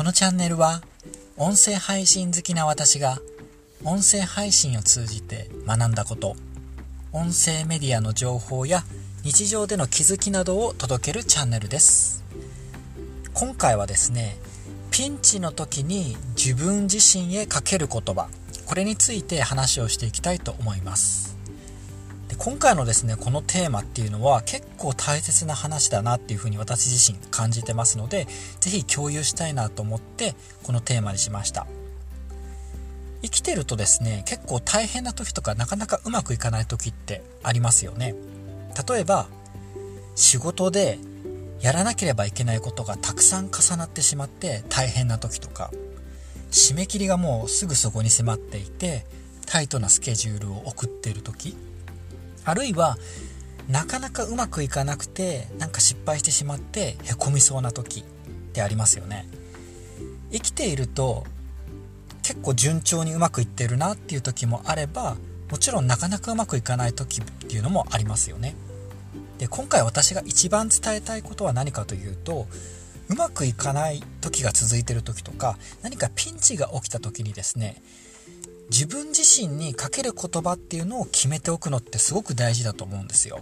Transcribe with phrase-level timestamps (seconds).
[0.00, 0.80] このチャンネルは
[1.36, 3.18] 音声配信好きな私が
[3.84, 6.36] 音声配信を通じて学んだこと
[7.12, 8.82] 音声メディアの情報や
[9.24, 12.24] 日常での気づきなどを届けるチャンネルです。
[13.34, 14.38] 今回はですね
[14.90, 18.30] ピンチの時に自分自身へかける言葉
[18.64, 21.29] これについて話をしていきたいと思います。
[22.30, 28.28] で今回のですねこのテーマっていうのは結構大切な話だなっていうふうに私自身感じてますので
[28.60, 31.66] 是非共有したいなと思ってこのテーマにしました。
[33.22, 38.14] 生きてるとですね結構大変な時とかなかなかうまくいかない時ってありますよね。
[38.88, 39.26] 例えば
[40.14, 41.00] 仕事で
[41.60, 45.72] やらなければいけないことがたくさん重なってしまって大変な時とか
[46.52, 49.04] 締め切りがもうすぐそこに迫っていて
[49.46, 51.56] タイトなスケジュールを送っている時
[52.50, 52.98] あるいは
[53.68, 58.04] なかなかうまくいかなくてなんか失敗してしまってへこみそうな時っ
[58.52, 59.28] てありますよね。
[60.32, 61.24] 生きていると
[62.22, 65.16] 結構順調にうまくいってるなっていう時もあれば
[65.50, 68.56] もちろんなかなかうまくいかない時っていうのもありますよね。
[69.38, 72.46] で今回私が一番伝えたいことは何かというと
[73.08, 77.82] うまくいかない時が続いてる時とか何かピンチが起きた時にですね
[78.70, 83.40] 自分自身にかける言葉っていうのを決めておくのってすごく大事だと思うんですよ。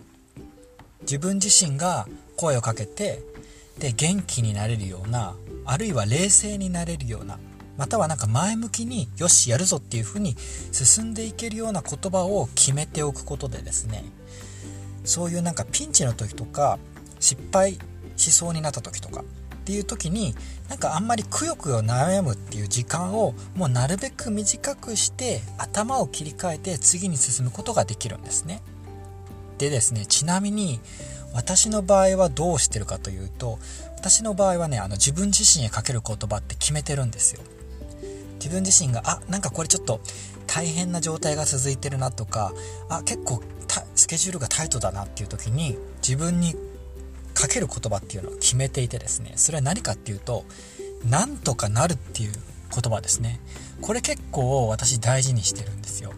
[1.03, 3.23] 自分自身が声をかけて
[3.79, 7.39] で元気になれるようなあるいは冷静になれるような
[7.77, 10.35] またはなんか前向きによしやるぞっていうふうに
[10.73, 14.05] 進んでいけるような言葉を決めておくことでですね
[15.05, 16.79] そういうなんかピンチの時とか
[17.21, 17.79] 失敗
[18.17, 19.25] しそうになった時とか
[19.69, 20.35] っていう時に
[20.71, 28.63] なんかあんまりくよくよ悩むっていう時間をもうなるべく短くして頭を切り替えて次に進むことができるんですね。
[29.59, 30.81] でですねちなみに
[31.35, 33.59] 私の場合はどうしてるかというと
[33.95, 37.43] 私の場合はねあの自分自身へかける言葉って決めてるんですよ。
[38.37, 40.01] 自分自身があなんかこれちょっと
[40.47, 42.55] 大変な状態が続いてるなとか
[42.89, 43.43] あ結構
[43.95, 46.57] スケジュールがタイトだなっていう時に自分に
[47.39, 50.45] かける言葉っていうのを決めていてですねそれは何かっていうと
[51.09, 52.33] なんとかなるっていう
[52.75, 53.41] 言葉ですね。
[53.81, 56.13] これ結構私大事にしてるんですよ。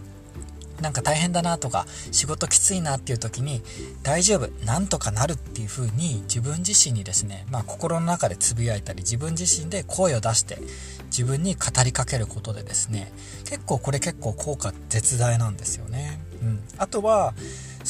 [0.81, 3.61] なんか大変だなとか仕事きついなっていう時に
[4.03, 10.59] 大丈夫なんとかなるっていう風に自分自身にですねまあ心の中でつぶやいたり自分自身で声を出して
[11.07, 13.13] 自分に語りかけることでですね
[13.45, 16.19] 結構これ結構効果絶大なんですよね。
[16.43, 16.63] うん。
[16.79, 17.35] あとは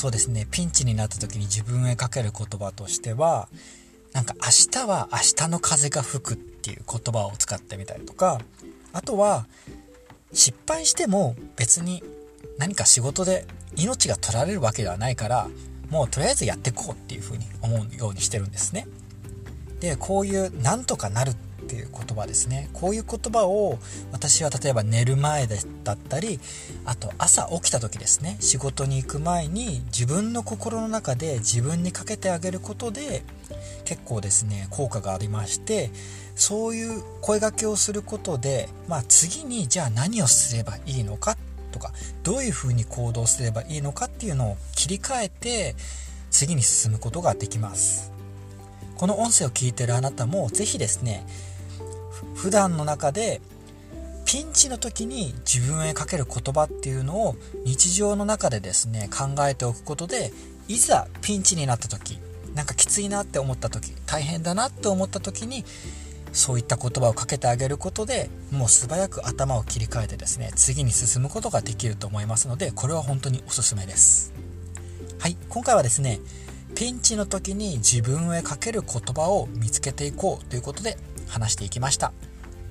[0.00, 0.46] そうですね。
[0.50, 3.50] ピンチになった時に自分へかける言葉としては
[4.14, 8.40] なんか明日は明日の風が吹くっていう言葉を使ってみたりとか
[8.94, 9.44] あとは
[10.32, 12.02] 失敗しても別に
[12.56, 13.46] 何か仕事で
[13.76, 15.50] 命が取られるわけではないから
[15.90, 18.88] もうとりあえずやっていこうっていうふうに思うようにしてるんですね。
[19.80, 21.36] でこういうなんとかなるっ
[21.70, 22.68] ていう言葉ですね。
[22.72, 23.78] こういう言葉を
[24.10, 26.40] 私は例えば寝る前だったり
[26.84, 28.36] あと朝起きた時ですね。
[28.40, 33.22] 仕事に行く前に自分の心の中で自分にかけてあげることで
[33.84, 35.90] 結構ですね効果がありまして
[36.34, 41.36] そういう声がけをすることで、まあ、次にじゃあ何をすればいいのか？
[41.70, 41.92] とか
[42.24, 45.76] どういうふうに行動すればいいのかっていうのを切り替えて
[46.32, 48.10] 次に進むことができます。
[48.96, 51.24] この音声を聞いてるあなたも是非ですね
[52.40, 53.42] 普段の中で
[54.24, 57.36] ピンチの時に自分へかける言葉っていうのを
[57.66, 60.32] 日常の中でですね考えておくことで
[60.66, 62.18] いざピンチになった時
[62.54, 65.64] なんかきついなって思った時大変だなって思った時に
[66.32, 74.32] そういった言葉をかけてあげることでもう素早く頭を切り替えてですね次に進むことができると思いますのでこれは本当におすすめです。
[75.18, 76.20] はい今回はですね
[76.74, 80.96] ピンチの時に自分へかける言葉を見つけていこうということで
[81.28, 82.12] 話していきました。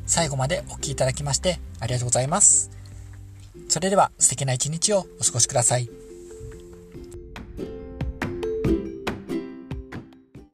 [0.09, 2.71] 最後までお聴きいただきましてありがとうございます。
[3.69, 5.98] それでは素敵な一日をお過ごしください。